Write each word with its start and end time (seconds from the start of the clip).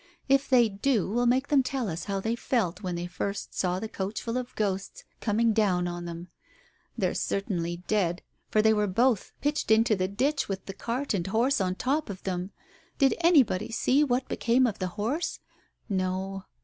If 0.27 0.49
they 0.49 0.67
do, 0.67 1.11
we'll 1.11 1.27
make 1.27 1.49
them 1.49 1.61
tell 1.61 1.87
us 1.87 2.05
how 2.05 2.19
they 2.19 2.35
felt, 2.35 2.81
when 2.81 2.95
they 2.95 3.05
first 3.05 3.53
saw 3.53 3.77
the 3.79 3.87
coachful 3.87 4.35
of 4.35 4.55
ghosts 4.55 5.03
coming 5.19 5.53
down 5.53 5.87
on 5.87 6.05
them. 6.05 6.29
They're 6.97 7.13
certainly 7.13 7.83
dead, 7.85 8.23
for 8.49 8.63
they 8.63 8.73
were 8.73 8.87
both 8.87 9.31
pitched 9.41 9.69
into 9.69 9.93
Digitized 9.93 9.97
by 9.99 10.05
Google 10.07 10.17
THE 10.17 10.17
COACH 10.17 10.17
143 10.17 10.25
the 10.25 10.25
ditch 10.25 10.49
with 10.49 10.65
the 10.65 10.73
cart 10.73 11.13
and 11.13 11.27
horse 11.27 11.61
on 11.61 11.75
top 11.75 12.09
of 12.09 12.23
them. 12.23 12.51
Did 12.97 13.15
anybody 13.19 13.69
see 13.71 14.03
what 14.03 14.27
became 14.27 14.65
of 14.65 14.79
the 14.79 14.97
horse? 14.97 15.39
No. 15.87 16.45